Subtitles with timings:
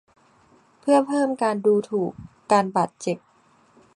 [0.79, 2.11] เพื่อเพิ่มการดูถูก
[2.51, 3.17] การบาดเจ็บ